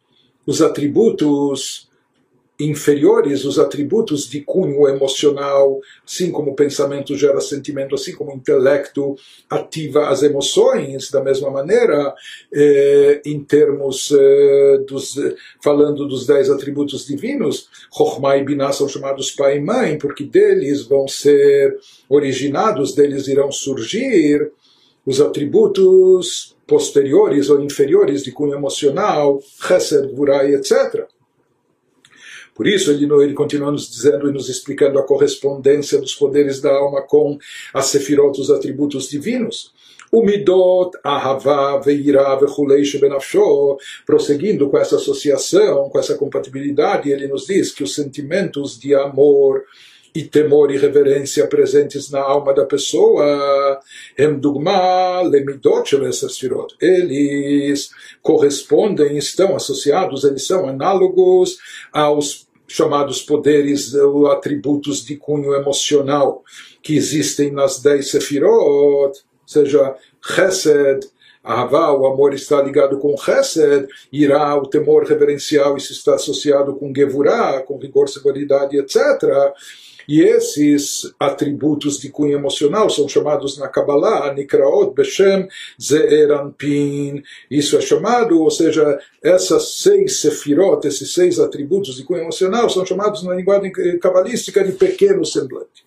os 0.45 0.61
atributos 0.61 1.89
inferiores, 2.59 3.45
os 3.45 3.59
atributos 3.59 4.27
de 4.27 4.41
cunho 4.41 4.87
emocional, 4.87 5.79
assim 6.05 6.31
como 6.31 6.51
o 6.51 6.55
pensamento 6.55 7.15
gera 7.15 7.39
sentimento, 7.39 7.93
assim 7.93 8.15
como 8.15 8.31
o 8.31 8.35
intelecto 8.35 9.15
ativa 9.47 10.09
as 10.09 10.23
emoções, 10.23 11.11
da 11.11 11.21
mesma 11.21 11.51
maneira, 11.51 12.13
eh, 12.51 13.21
em 13.25 13.43
termos 13.43 14.11
eh, 14.11 14.79
dos, 14.87 15.15
falando 15.63 16.07
dos 16.07 16.25
dez 16.25 16.49
atributos 16.49 17.05
divinos, 17.05 17.69
Chokhmah 17.95 18.37
e 18.37 18.43
Binah 18.43 18.71
são 18.71 18.87
chamados 18.87 19.31
pai 19.31 19.57
e 19.57 19.61
mãe, 19.61 19.97
porque 19.99 20.23
deles 20.23 20.83
vão 20.83 21.07
ser 21.07 21.77
originados, 22.09 22.95
deles 22.95 23.27
irão 23.27 23.51
surgir 23.51 24.51
os 25.05 25.21
atributos 25.21 26.55
posteriores 26.65 27.49
ou 27.49 27.61
inferiores 27.61 28.23
de 28.23 28.31
cunho 28.31 28.55
emocional, 28.55 29.41
Chesed, 29.61 30.11
Gurai, 30.13 30.53
etc. 30.53 31.07
Por 32.57 32.65
isso, 32.65 32.89
ele, 32.89 33.05
ele 33.23 33.35
continua 33.35 33.71
nos 33.71 33.87
dizendo 33.87 34.27
e 34.27 34.33
nos 34.33 34.49
explicando 34.49 34.97
a 34.97 35.03
correspondência 35.03 35.99
dos 35.99 36.15
poderes 36.15 36.59
da 36.59 36.75
alma 36.75 37.03
com 37.03 37.37
as 37.71 37.85
sefirot, 37.85 38.41
os 38.41 38.49
atributos 38.49 39.07
divinos. 39.07 39.71
Umidot, 40.11 40.97
Ahavá, 41.03 41.77
Veirá, 41.77 42.35
Vechulei, 42.35 42.83
Shebenafsho, 42.83 43.77
prosseguindo 44.05 44.69
com 44.69 44.77
essa 44.77 44.95
associação, 44.95 45.89
com 45.89 45.99
essa 45.99 46.15
compatibilidade, 46.15 47.11
ele 47.11 47.27
nos 47.27 47.45
diz 47.45 47.71
que 47.71 47.83
os 47.83 47.93
sentimentos 47.93 48.79
de 48.79 48.95
amor, 48.95 49.63
e 50.17 50.23
temor 50.23 50.71
e 50.71 50.77
reverência 50.77 51.45
presentes 51.45 52.09
na 52.09 52.19
alma 52.19 52.51
da 52.51 52.65
pessoa, 52.65 53.79
eles 56.81 57.91
correspondem, 58.23 59.15
estão 59.15 59.55
associados, 59.55 60.23
eles 60.23 60.47
são 60.47 60.67
análogos 60.67 61.59
aos 61.93 62.46
chamados 62.67 63.21
poderes 63.21 63.93
ou 63.93 64.29
atributos 64.29 65.05
de 65.05 65.15
cunho 65.15 65.53
emocional 65.53 66.43
que 66.83 66.95
existem 66.95 67.51
nas 67.51 67.81
dez 67.81 68.11
sefirot, 68.11 69.17
seja 69.45 69.95
Chesed, 70.21 71.07
Ahavá, 71.43 71.93
o 71.93 72.05
amor 72.05 72.33
está 72.33 72.61
ligado 72.61 72.99
com 72.99 73.15
Chesed, 73.17 73.87
Irá, 74.11 74.53
o 74.57 74.67
temor 74.67 75.05
reverencial, 75.05 75.77
isso 75.77 75.93
está 75.93 76.15
associado 76.15 76.75
com 76.75 76.93
Gevurah, 76.93 77.61
com 77.61 77.77
rigor, 77.77 78.09
severidade, 78.09 78.77
etc. 78.77 78.97
E 80.07 80.21
esses 80.21 81.13
atributos 81.19 81.99
de 81.99 82.09
cunho 82.09 82.37
emocional 82.37 82.89
são 82.89 83.09
chamados 83.09 83.57
na 83.57 83.67
Kabbalah, 83.67 84.33
Nikraot 84.33 84.93
Beshem 84.93 85.47
Zeeranpin. 85.81 87.21
Isso 87.51 87.77
é 87.77 87.81
chamado, 87.81 88.41
ou 88.41 88.49
seja, 88.49 88.99
essas 89.21 89.79
seis 89.79 90.21
sefirot, 90.21 90.87
esses 90.87 91.13
seis 91.13 91.39
atributos 91.39 91.95
de 91.97 92.03
cunho 92.03 92.21
emocional, 92.21 92.69
são 92.69 92.85
chamados 92.85 93.23
na 93.23 93.33
linguagem 93.33 93.71
cabalística 93.99 94.63
de 94.63 94.73
pequeno 94.73 95.25
semblante. 95.25 95.86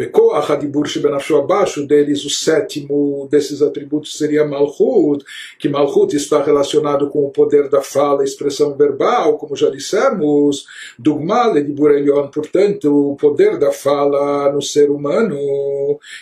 Bekoach 0.00 0.50
Adibur 0.50 0.88
Shebenafshu 0.88 1.36
abaixo 1.36 1.86
deles, 1.86 2.24
o 2.24 2.30
sétimo 2.30 3.28
desses 3.30 3.60
atributos 3.60 4.16
seria 4.16 4.46
Malchut, 4.46 5.22
que 5.58 5.68
Malchut 5.68 6.16
está 6.16 6.42
relacionado 6.42 7.10
com 7.10 7.26
o 7.26 7.30
poder 7.30 7.68
da 7.68 7.82
fala, 7.82 8.24
expressão 8.24 8.74
verbal, 8.74 9.36
como 9.36 9.54
já 9.54 9.68
dissemos, 9.68 10.64
Dugmal 10.98 11.54
Edibur 11.58 11.90
Elion, 11.90 12.28
portanto, 12.28 13.10
o 13.10 13.14
poder 13.14 13.58
da 13.58 13.72
fala 13.72 14.50
no 14.50 14.62
ser 14.62 14.90
humano, 14.90 15.36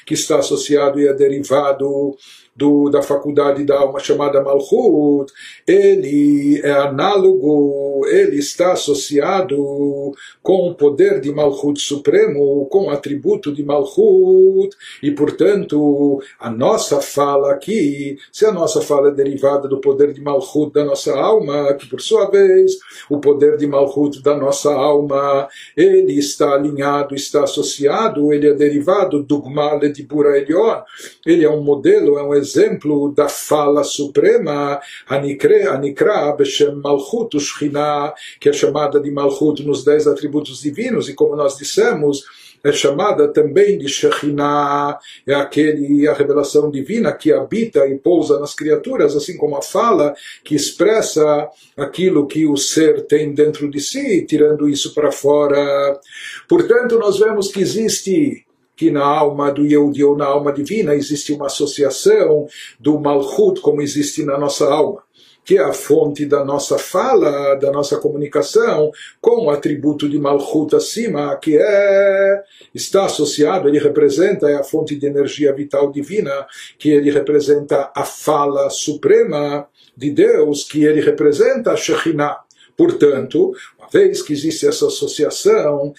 que 0.05 0.15
está 0.15 0.41
associado 0.41 0.99
e 0.99 1.07
é 1.07 1.15
derivado 1.15 2.17
do, 2.59 2.91
da 2.91 3.01
faculdade 3.01 3.65
da 3.65 3.79
alma 3.79 4.01
chamada 4.01 4.43
Malchut, 4.43 5.33
ele 5.65 6.61
é 6.65 6.73
análogo, 6.73 8.05
ele 8.09 8.37
está 8.39 8.73
associado 8.73 10.13
com 10.43 10.69
o 10.69 10.75
poder 10.75 11.21
de 11.21 11.31
Malchut 11.33 11.81
supremo, 11.81 12.67
com 12.67 12.87
o 12.87 12.91
atributo 12.91 13.55
de 13.55 13.63
Malchut, 13.63 14.77
e 15.01 15.13
portanto 15.13 16.21
a 16.41 16.51
nossa 16.51 17.01
fala 17.01 17.53
aqui, 17.53 18.19
se 18.33 18.45
a 18.45 18.51
nossa 18.51 18.81
fala 18.81 19.09
é 19.09 19.13
derivada 19.13 19.69
do 19.69 19.81
poder 19.81 20.13
de 20.13 20.21
Malchut 20.21 20.73
da 20.73 20.85
nossa 20.85 21.17
alma, 21.17 21.73
que 21.75 21.87
por 21.87 22.01
sua 22.01 22.29
vez 22.29 22.73
o 23.09 23.21
poder 23.21 23.57
de 23.57 23.69
Malchut 23.69 24.21
da 24.21 24.37
nossa 24.37 24.75
alma, 24.75 25.49
ele 25.77 26.19
está 26.19 26.55
alinhado, 26.55 27.15
está 27.15 27.45
associado, 27.45 28.33
ele 28.33 28.49
é 28.49 28.55
derivado 28.55 29.23
do 29.23 29.41
Gmale 29.41 29.93
de 29.93 30.03
Bura 30.03 30.37
Elion, 30.37 30.81
ele 31.25 31.45
é 31.45 31.51
um 31.51 31.63
modelo, 31.63 32.19
é 32.19 32.23
um 32.25 32.35
exemplo 32.35 32.48
exemplo 32.49 33.13
da 33.13 33.29
fala 33.29 33.85
suprema, 33.85 34.81
Anikra, 35.07 35.73
Anikra 35.75 36.33
Beshem 36.33 36.75
Malchut 36.77 37.37
Ushchina, 37.37 38.13
que 38.41 38.49
é 38.49 38.53
chamada 38.53 38.99
de 38.99 39.11
Malchut 39.11 39.63
nos 39.65 39.85
dez 39.85 40.07
atributos 40.07 40.63
divinos, 40.63 41.09
e 41.09 41.15
como 41.15 41.37
nós 41.37 41.57
dissemos, 41.57 42.25
é 42.65 42.73
chamada 42.73 43.29
também 43.29 43.79
de 43.79 43.89
Shekhinah, 43.89 44.99
é 45.27 45.35
aquele, 45.35 46.09
a 46.09 46.13
revelação 46.13 46.71
divina 46.71 47.13
que 47.13 47.33
habita 47.33 47.87
e 47.87 47.97
pousa 47.97 48.39
nas 48.41 48.55
criaturas, 48.55 49.15
assim 49.15 49.37
como 49.37 49.57
a 49.57 49.63
fala 49.63 50.15
que 50.43 50.57
expressa 50.57 51.49
aquilo 51.77 52.27
que 52.27 52.47
o 52.47 52.57
ser 52.57 53.07
tem 53.07 53.33
dentro 53.33 53.71
de 53.71 53.81
si, 53.81 54.25
tirando 54.27 54.69
isso 54.69 54.93
para 54.93 55.13
fora. 55.13 56.01
Portanto, 56.49 56.99
nós 56.99 57.19
vemos 57.19 57.49
que 57.49 57.61
existe 57.61 58.45
que 58.79 58.93
na 58.93 59.05
alma 59.05 59.51
do 59.51 59.67
Yehudi 59.67 60.05
ou 60.05 60.17
na 60.17 60.25
alma 60.25 60.53
divina 60.53 60.95
existe 60.95 61.33
uma 61.33 61.47
associação 61.47 62.47
do 62.79 62.99
Malchut 63.01 63.61
como 63.61 63.83
existe 63.83 64.25
na 64.25 64.39
nossa 64.39 64.73
alma 64.73 65.03
que 65.45 65.57
é 65.57 65.63
a 65.63 65.73
fonte 65.73 66.27
da 66.27 66.45
nossa 66.45 66.77
fala, 66.77 67.55
da 67.55 67.73
nossa 67.73 67.97
comunicação, 67.97 68.91
com 69.19 69.47
o 69.47 69.51
atributo 69.51 70.07
de 70.07 70.19
Malchut 70.19 70.77
acima, 70.77 71.35
que 71.37 71.57
é 71.59 72.43
está 72.75 73.07
associado, 73.07 73.67
ele 73.67 73.79
representa, 73.79 74.51
é 74.51 74.57
a 74.57 74.63
fonte 74.63 74.95
de 74.95 75.07
energia 75.07 75.51
vital 75.55 75.91
divina, 75.91 76.47
que 76.79 76.91
ele 76.91 77.11
representa 77.11 77.91
a 77.97 78.05
fala 78.05 78.69
suprema 78.69 79.67
de 79.97 80.11
Deus, 80.11 80.65
que 80.65 80.85
ele 80.85 81.01
representa 81.01 81.73
a 81.73 81.77
Shekhinah. 81.77 82.41
Portanto, 82.79 83.53
uma 83.77 83.89
vez 83.89 84.23
que 84.23 84.33
existe 84.33 84.65
essa 84.65 84.87
associação, 84.87 85.93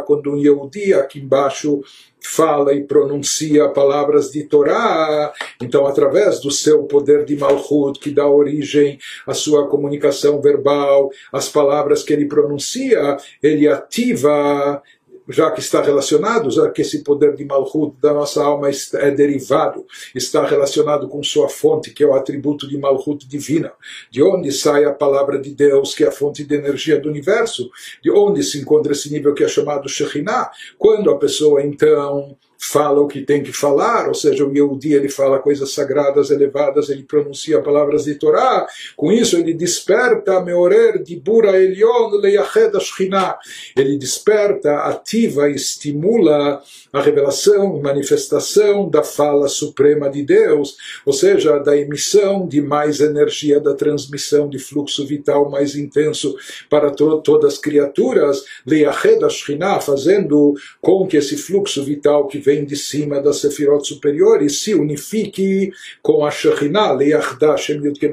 quando 0.00 0.32
um 0.32 0.38
Yehudi 0.38 0.94
aqui 0.94 1.18
embaixo 1.18 1.82
fala 2.18 2.72
e 2.72 2.82
pronuncia 2.82 3.68
palavras 3.68 4.30
de 4.30 4.44
Torá, 4.44 5.30
então 5.60 5.86
através 5.86 6.40
do 6.40 6.50
seu 6.50 6.84
poder 6.84 7.26
de 7.26 7.36
Malchut, 7.36 8.00
que 8.00 8.10
dá 8.10 8.26
origem 8.26 8.98
à 9.26 9.34
sua 9.34 9.68
comunicação 9.68 10.40
verbal, 10.40 11.10
as 11.30 11.50
palavras 11.50 12.02
que 12.02 12.14
ele 12.14 12.24
pronuncia, 12.24 13.18
ele 13.42 13.68
ativa 13.68 14.82
já 15.28 15.50
que 15.50 15.60
está 15.60 15.82
relacionado, 15.82 16.50
já 16.50 16.70
que 16.70 16.82
esse 16.82 17.02
poder 17.02 17.34
de 17.34 17.44
Malchut 17.44 17.96
da 18.00 18.12
nossa 18.12 18.42
alma 18.42 18.68
é 18.94 19.10
derivado, 19.10 19.84
está 20.14 20.44
relacionado 20.44 21.08
com 21.08 21.22
sua 21.22 21.48
fonte, 21.48 21.90
que 21.90 22.02
é 22.02 22.06
o 22.06 22.14
atributo 22.14 22.68
de 22.68 22.78
Malchut 22.78 23.26
divina, 23.26 23.72
de 24.10 24.22
onde 24.22 24.52
sai 24.52 24.84
a 24.84 24.92
palavra 24.92 25.38
de 25.38 25.50
Deus, 25.50 25.94
que 25.94 26.04
é 26.04 26.08
a 26.08 26.12
fonte 26.12 26.44
de 26.44 26.54
energia 26.54 27.00
do 27.00 27.08
universo, 27.08 27.70
de 28.02 28.10
onde 28.10 28.42
se 28.42 28.58
encontra 28.58 28.92
esse 28.92 29.12
nível 29.12 29.34
que 29.34 29.44
é 29.44 29.48
chamado 29.48 29.88
Shekhinah, 29.88 30.50
quando 30.78 31.10
a 31.10 31.18
pessoa 31.18 31.62
então 31.62 32.36
fala 32.58 33.00
o 33.00 33.06
que 33.06 33.20
tem 33.20 33.42
que 33.42 33.52
falar, 33.52 34.08
ou 34.08 34.14
seja, 34.14 34.44
o 34.44 34.52
Yehudi 34.52 34.94
ele 34.94 35.08
fala 35.08 35.38
coisas 35.38 35.72
sagradas, 35.72 36.30
elevadas, 36.30 36.88
ele 36.88 37.02
pronuncia 37.02 37.60
palavras 37.60 38.04
de 38.04 38.14
Torá, 38.14 38.66
com 38.96 39.12
isso 39.12 39.36
ele 39.36 39.52
desperta 39.52 40.40
Meorer 40.40 41.02
de 41.02 41.16
Bura 41.16 41.60
Elion 41.60 42.10
Leiached 42.16 42.76
Ashkinah, 42.76 43.38
ele 43.76 43.96
desperta, 43.98 44.78
ativa, 44.80 45.50
estimula 45.50 46.62
a 46.92 47.00
revelação, 47.00 47.80
manifestação 47.80 48.88
da 48.88 49.02
fala 49.02 49.48
suprema 49.48 50.08
de 50.08 50.22
Deus, 50.22 50.76
ou 51.04 51.12
seja, 51.12 51.58
da 51.58 51.76
emissão 51.76 52.46
de 52.46 52.60
mais 52.60 53.00
energia, 53.00 53.60
da 53.60 53.74
transmissão 53.74 54.48
de 54.48 54.58
fluxo 54.58 55.06
vital 55.06 55.50
mais 55.50 55.76
intenso 55.76 56.36
para 56.70 56.90
to 56.90 57.20
todas 57.20 57.54
as 57.54 57.58
criaturas, 57.58 58.44
Leiached 58.66 59.24
Ashkinah, 59.24 59.80
fazendo 59.80 60.54
com 60.80 61.06
que 61.06 61.16
esse 61.16 61.36
fluxo 61.36 61.84
vital 61.84 62.26
que 62.26 62.38
vem 62.46 62.64
de 62.64 62.76
cima 62.76 63.20
das 63.20 63.40
sefirot 63.40 63.86
superiores 63.86 64.62
se 64.62 64.72
unifique 64.72 65.72
com 66.00 66.24
a 66.24 66.30
Shekhinah, 66.30 66.92
Leachda 66.92 67.56
Shem 67.56 67.84
Yudke 67.84 68.08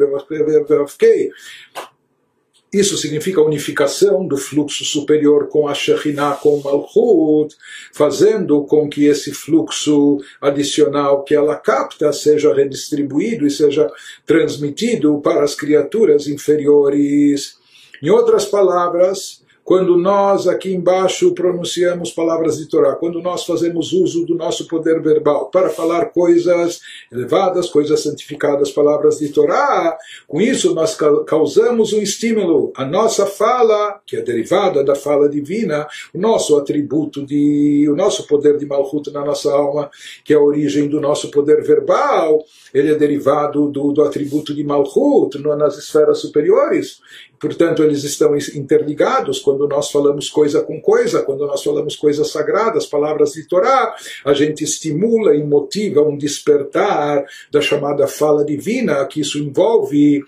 isso 2.73 2.97
significa 2.97 3.39
a 3.39 3.45
unificação 3.45 4.27
do 4.27 4.35
fluxo 4.35 4.83
superior 4.83 5.47
com 5.47 5.67
a 5.67 5.75
Shekhinah, 5.75 6.39
com 6.41 6.57
o 6.57 6.63
Malchut, 6.63 7.55
fazendo 7.93 8.63
com 8.63 8.89
que 8.89 9.05
esse 9.05 9.31
fluxo 9.31 10.17
adicional 10.41 11.23
que 11.23 11.35
ela 11.35 11.55
capta 11.55 12.11
seja 12.11 12.51
redistribuído 12.51 13.45
e 13.45 13.51
seja 13.51 13.87
transmitido 14.25 15.21
para 15.21 15.43
as 15.43 15.53
criaturas 15.53 16.25
inferiores. 16.25 17.59
Em 18.01 18.09
outras 18.09 18.45
palavras, 18.45 19.42
quando 19.63 19.97
nós 19.97 20.47
aqui 20.47 20.73
embaixo 20.73 21.33
pronunciamos 21.33 22.11
palavras 22.11 22.57
de 22.57 22.67
Torá, 22.67 22.95
quando 22.95 23.21
nós 23.21 23.45
fazemos 23.45 23.93
uso 23.93 24.25
do 24.25 24.35
nosso 24.35 24.67
poder 24.67 25.01
verbal 25.01 25.49
para 25.49 25.69
falar 25.69 26.07
coisas 26.07 26.81
elevadas, 27.11 27.69
coisas 27.69 28.03
santificadas, 28.03 28.71
palavras 28.71 29.19
de 29.19 29.29
Torá, 29.29 29.97
com 30.27 30.41
isso 30.41 30.75
nós 30.75 30.97
causamos 31.25 31.93
um 31.93 32.01
estímulo. 32.01 32.73
A 32.75 32.83
nossa 32.83 33.25
fala, 33.25 34.01
que 34.05 34.17
é 34.17 34.21
derivada 34.21 34.83
da 34.83 34.95
fala 34.95 35.29
divina, 35.29 35.87
o 36.13 36.19
nosso 36.19 36.57
atributo 36.57 37.25
de, 37.25 37.87
o 37.89 37.95
nosso 37.95 38.27
poder 38.27 38.57
de 38.57 38.65
Malchut 38.65 39.11
na 39.11 39.23
nossa 39.23 39.51
alma, 39.51 39.89
que 40.25 40.33
é 40.33 40.35
a 40.35 40.41
origem 40.41 40.89
do 40.89 40.99
nosso 40.99 41.31
poder 41.31 41.63
verbal, 41.63 42.43
ele 42.73 42.91
é 42.91 42.95
derivado 42.95 43.69
do, 43.69 43.93
do 43.93 44.03
atributo 44.03 44.53
de 44.53 44.63
Malchut 44.63 45.39
nas 45.39 45.77
esferas 45.77 46.19
superiores. 46.19 46.99
Portanto, 47.43 47.83
eles 47.83 48.05
estão 48.05 48.37
interligados 48.37 49.39
quando 49.39 49.67
nós 49.67 49.91
falamos 49.91 50.29
coisa 50.29 50.61
com 50.61 50.79
coisa, 50.79 51.21
quando 51.23 51.45
nós 51.45 51.61
falamos 51.61 51.93
coisas 51.93 52.31
sagradas, 52.31 52.85
palavras 52.85 53.33
de 53.33 53.45
Torá, 53.45 53.93
a 54.23 54.33
gente 54.33 54.63
estimula 54.63 55.35
e 55.35 55.43
motiva 55.43 56.01
um 56.01 56.17
despertar 56.17 57.25
da 57.51 57.59
chamada 57.59 58.07
fala 58.07 58.45
divina, 58.45 59.05
que 59.07 59.19
isso 59.19 59.39
envolve 59.39 60.23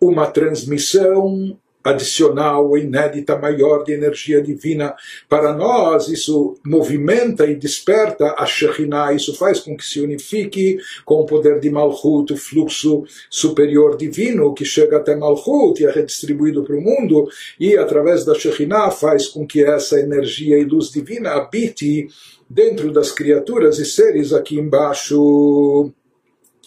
uma 0.00 0.28
transmissão 0.28 1.58
adicional, 1.82 2.76
inédita, 2.76 3.38
maior 3.38 3.84
de 3.84 3.92
energia 3.92 4.42
divina 4.42 4.94
para 5.28 5.52
nós, 5.52 6.08
isso 6.08 6.56
movimenta 6.64 7.46
e 7.46 7.54
desperta 7.54 8.34
a 8.36 8.44
Shekhinah, 8.44 9.12
isso 9.12 9.34
faz 9.34 9.60
com 9.60 9.76
que 9.76 9.84
se 9.84 10.00
unifique 10.00 10.78
com 11.04 11.20
o 11.20 11.26
poder 11.26 11.58
de 11.58 11.70
Malchut, 11.70 12.32
o 12.32 12.36
fluxo 12.36 13.04
superior 13.30 13.96
divino 13.96 14.52
que 14.52 14.64
chega 14.64 14.98
até 14.98 15.16
Malchut 15.16 15.82
e 15.82 15.86
é 15.86 15.90
redistribuído 15.90 16.62
para 16.62 16.76
o 16.76 16.80
mundo, 16.80 17.28
e 17.58 17.76
através 17.76 18.24
da 18.24 18.34
Shekhinah 18.34 18.90
faz 18.90 19.28
com 19.28 19.46
que 19.46 19.64
essa 19.64 19.98
energia 19.98 20.58
e 20.58 20.64
luz 20.64 20.90
divina 20.90 21.30
habite 21.30 22.08
dentro 22.48 22.92
das 22.92 23.12
criaturas 23.12 23.78
e 23.78 23.84
seres 23.84 24.32
aqui 24.32 24.58
embaixo. 24.58 25.92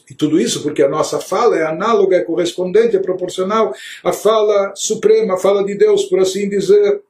E 0.10 0.14
tudo 0.14 0.40
isso 0.40 0.62
porque 0.62 0.84
a 0.84 0.90
nossa 0.90 1.20
fala 1.20 1.58
é 1.58 1.66
análoga, 1.66 2.18
é 2.18 2.22
correspondente, 2.22 2.96
é 2.96 3.00
proporcional 3.00 3.74
à 4.04 4.12
fala 4.12 4.74
suprema, 4.76 5.36
à 5.36 5.38
fala 5.38 5.64
de 5.64 5.76
Deus, 5.76 6.04
por 6.06 6.20
assim 6.20 6.50
dizer. 6.50 7.02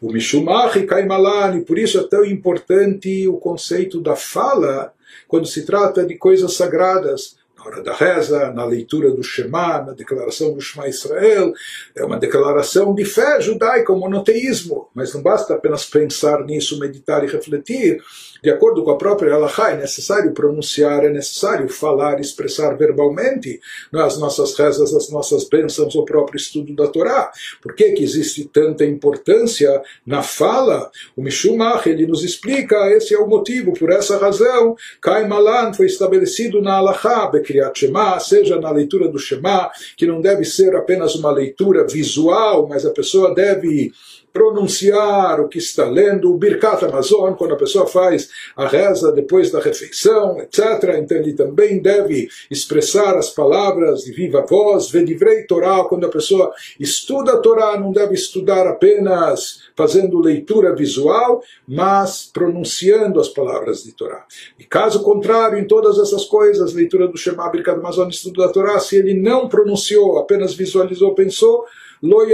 O 0.00 0.12
Mishumach 0.12 0.80
Kaimalani, 0.86 1.64
por 1.64 1.78
isso 1.78 1.98
é 1.98 2.04
tão 2.04 2.24
importante 2.24 3.26
o 3.28 3.36
conceito 3.36 4.00
da 4.00 4.16
fala 4.16 4.92
quando 5.26 5.46
se 5.46 5.66
trata 5.66 6.04
de 6.06 6.16
coisas 6.16 6.54
sagradas 6.54 7.37
na 7.58 7.64
hora 7.64 7.82
da 7.82 7.92
reza, 7.92 8.52
na 8.52 8.64
leitura 8.64 9.10
do 9.10 9.22
Shema, 9.22 9.82
na 9.82 9.92
declaração 9.92 10.54
do 10.54 10.60
Shema 10.60 10.88
Israel, 10.88 11.52
é 11.96 12.04
uma 12.04 12.16
declaração 12.16 12.94
de 12.94 13.04
fé 13.04 13.40
judaica, 13.40 13.92
o 13.92 13.98
monoteísmo, 13.98 14.88
mas 14.94 15.12
não 15.12 15.20
basta 15.20 15.54
apenas 15.54 15.84
pensar 15.84 16.44
nisso, 16.44 16.78
meditar 16.78 17.24
e 17.24 17.26
refletir, 17.26 18.00
de 18.42 18.50
acordo 18.50 18.84
com 18.84 18.92
a 18.92 18.96
própria 18.96 19.34
Halachá, 19.34 19.72
é 19.72 19.76
necessário 19.76 20.32
pronunciar, 20.32 21.04
é 21.04 21.10
necessário 21.10 21.68
falar, 21.68 22.20
expressar 22.20 22.76
verbalmente 22.76 23.60
nas 23.92 24.16
nossas 24.18 24.56
rezas, 24.56 24.94
as 24.94 25.10
nossas 25.10 25.48
bênçãos, 25.48 25.96
o 25.96 26.04
próprio 26.04 26.36
estudo 26.36 26.74
da 26.74 26.86
Torá. 26.86 27.32
Por 27.60 27.74
que, 27.74 27.90
que 27.92 28.04
existe 28.04 28.44
tanta 28.44 28.84
importância 28.84 29.82
na 30.06 30.22
fala? 30.22 30.88
O 31.16 31.22
Mishumach, 31.22 31.88
ele 31.88 32.06
nos 32.06 32.22
explica, 32.22 32.76
esse 32.92 33.12
é 33.12 33.18
o 33.18 33.26
motivo, 33.26 33.72
por 33.72 33.90
essa 33.90 34.16
razão, 34.18 34.76
Kai 35.02 35.26
Malan 35.26 35.72
foi 35.72 35.86
estabelecido 35.86 36.62
na 36.62 36.76
Halachá, 36.76 37.26
Bekriyat 37.48 37.78
Shema, 37.78 38.20
seja 38.20 38.60
na 38.60 38.70
leitura 38.70 39.08
do 39.08 39.18
Shema, 39.18 39.70
que 39.96 40.06
não 40.06 40.20
deve 40.20 40.44
ser 40.44 40.76
apenas 40.76 41.14
uma 41.14 41.32
leitura 41.32 41.86
visual, 41.86 42.68
mas 42.68 42.84
a 42.84 42.90
pessoa 42.90 43.34
deve 43.34 43.92
pronunciar 44.32 45.40
o 45.40 45.48
que 45.48 45.58
está 45.58 45.88
lendo, 45.88 46.32
o 46.32 46.38
Birkat 46.38 46.84
Amazon, 46.84 47.34
quando 47.34 47.54
a 47.54 47.58
pessoa 47.58 47.86
faz 47.86 48.28
a 48.56 48.66
reza 48.66 49.12
depois 49.12 49.50
da 49.50 49.60
refeição, 49.60 50.38
etc. 50.40 50.96
Então 50.98 51.16
ele 51.16 51.32
também 51.32 51.80
deve 51.80 52.28
expressar 52.50 53.16
as 53.16 53.30
palavras 53.30 54.02
de 54.02 54.12
viva 54.12 54.44
voz, 54.48 54.90
Vedivrei 54.90 55.44
Torá, 55.44 55.84
quando 55.84 56.06
a 56.06 56.10
pessoa 56.10 56.52
estuda 56.78 57.32
a 57.32 57.38
Torá, 57.38 57.78
não 57.78 57.92
deve 57.92 58.14
estudar 58.14 58.66
apenas 58.66 59.60
fazendo 59.76 60.20
leitura 60.20 60.74
visual, 60.74 61.42
mas 61.66 62.28
pronunciando 62.32 63.20
as 63.20 63.28
palavras 63.28 63.82
de 63.82 63.92
Torá. 63.92 64.24
E 64.58 64.64
caso 64.64 65.02
contrário, 65.02 65.58
em 65.58 65.66
todas 65.66 65.98
essas 65.98 66.24
coisas, 66.24 66.74
leitura 66.74 67.08
do 67.08 67.16
Shema, 67.16 67.48
Birkat 67.50 67.78
Amazon, 67.78 68.08
estudo 68.08 68.42
da 68.42 68.52
Torá, 68.52 68.78
se 68.78 68.96
ele 68.96 69.14
não 69.14 69.48
pronunciou, 69.48 70.18
apenas 70.18 70.54
visualizou, 70.54 71.14
pensou, 71.14 71.64
lo 72.02 72.26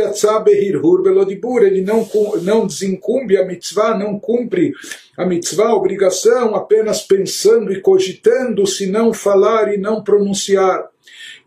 behirhur 0.44 1.02
belodibur, 1.02 1.62
ele 1.62 1.80
não, 1.82 2.08
não 2.42 2.66
desencumbe 2.66 3.36
a 3.36 3.44
mitzvah, 3.44 3.96
não 3.96 4.18
cumpre 4.18 4.72
a 5.16 5.24
mitzvah, 5.24 5.68
a 5.68 5.76
obrigação, 5.76 6.54
apenas 6.54 7.02
pensando 7.02 7.72
e 7.72 7.80
cogitando, 7.80 8.66
se 8.66 8.86
não 8.86 9.12
falar 9.12 9.72
e 9.72 9.78
não 9.78 10.02
pronunciar. 10.02 10.88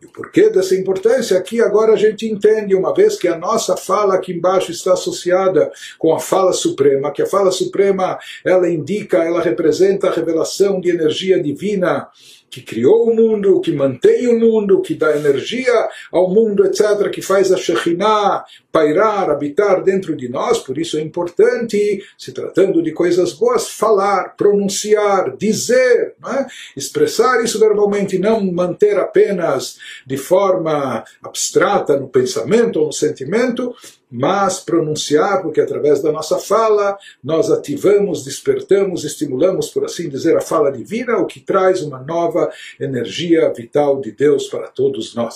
E 0.01 0.05
o 0.05 0.09
porquê 0.09 0.49
dessa 0.49 0.75
importância 0.75 1.37
aqui 1.37 1.59
agora 1.59 1.93
a 1.93 1.95
gente 1.95 2.27
entende, 2.27 2.75
uma 2.75 2.93
vez 2.93 3.15
que 3.15 3.27
a 3.27 3.37
nossa 3.37 3.75
fala 3.75 4.15
aqui 4.15 4.31
embaixo 4.31 4.71
está 4.71 4.93
associada 4.93 5.71
com 5.97 6.13
a 6.13 6.19
fala 6.19 6.53
suprema, 6.53 7.11
que 7.11 7.23
a 7.23 7.25
fala 7.25 7.51
suprema 7.51 8.19
ela 8.45 8.69
indica, 8.69 9.23
ela 9.23 9.41
representa 9.41 10.07
a 10.07 10.13
revelação 10.13 10.79
de 10.79 10.89
energia 10.89 11.41
divina 11.41 12.07
que 12.49 12.61
criou 12.61 13.09
o 13.09 13.15
mundo, 13.15 13.59
que 13.61 13.71
mantém 13.71 14.27
o 14.27 14.39
mundo, 14.39 14.81
que 14.81 14.95
dá 14.95 15.15
energia 15.15 15.89
ao 16.11 16.29
mundo, 16.29 16.65
etc., 16.65 17.09
que 17.11 17.21
faz 17.21 17.51
a 17.51 17.57
Shekhinah 17.57 18.45
pairar, 18.71 19.29
habitar 19.29 19.83
dentro 19.83 20.15
de 20.15 20.29
nós, 20.29 20.59
por 20.59 20.77
isso 20.77 20.97
é 20.97 21.01
importante, 21.01 22.03
se 22.17 22.31
tratando 22.31 22.81
de 22.81 22.91
coisas 22.91 23.33
boas, 23.33 23.69
falar, 23.69 24.35
pronunciar, 24.37 25.35
dizer, 25.35 26.15
é? 26.25 26.45
expressar 26.75 27.43
isso 27.43 27.59
verbalmente, 27.59 28.19
não 28.19 28.39
manter 28.51 28.97
apenas 28.97 29.77
de 30.05 30.17
forma 30.17 31.03
abstrata 31.23 31.97
no 31.99 32.07
pensamento 32.07 32.79
ou 32.79 32.87
no 32.87 32.93
sentimento, 32.93 33.75
mas 34.09 34.59
pronunciar, 34.59 35.41
porque 35.41 35.61
através 35.61 36.01
da 36.01 36.11
nossa 36.11 36.37
fala 36.37 36.97
nós 37.23 37.51
ativamos, 37.51 38.23
despertamos, 38.23 39.03
estimulamos, 39.03 39.69
por 39.69 39.83
assim 39.83 40.09
dizer, 40.09 40.37
a 40.37 40.41
fala 40.41 40.71
divina, 40.71 41.17
o 41.17 41.25
que 41.25 41.39
traz 41.39 41.81
uma 41.81 41.99
nova 41.99 42.49
energia 42.79 43.51
vital 43.53 43.99
de 43.99 44.11
Deus 44.11 44.47
para 44.47 44.67
todos 44.67 45.13
nós. 45.13 45.35